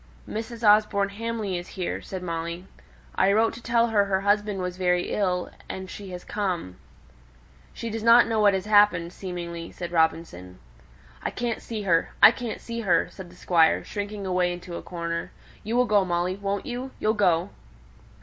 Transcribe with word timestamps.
"Mrs. 0.27 0.67
Osborne 0.67 1.09
Hamley 1.09 1.59
is 1.59 1.67
here," 1.77 2.01
said 2.01 2.23
Molly. 2.23 2.65
"I 3.13 3.31
wrote 3.31 3.53
to 3.53 3.61
tell 3.61 3.89
her 3.89 4.05
her 4.05 4.21
husband 4.21 4.59
was 4.59 4.75
very 4.77 5.11
ill, 5.13 5.51
and 5.69 5.87
she 5.91 6.09
has 6.09 6.23
come." 6.23 6.77
"She 7.71 7.91
does 7.91 8.01
not 8.01 8.25
know 8.25 8.39
what 8.39 8.55
has 8.55 8.65
happened, 8.65 9.13
seemingly," 9.13 9.69
said 9.71 9.91
Robinson. 9.91 10.57
"I 11.21 11.29
can't 11.29 11.61
see 11.61 11.83
her 11.83 12.13
I 12.19 12.31
can't 12.31 12.59
see 12.59 12.79
her," 12.81 13.09
said 13.11 13.29
the 13.29 13.35
Squire, 13.35 13.83
shrinking 13.83 14.25
away 14.25 14.51
into 14.51 14.73
a 14.75 14.81
corner. 14.81 15.29
"You 15.63 15.75
will 15.75 15.85
go, 15.85 16.03
Molly, 16.03 16.35
won't 16.35 16.65
you? 16.65 16.89
You'll 16.99 17.13
go." 17.13 17.51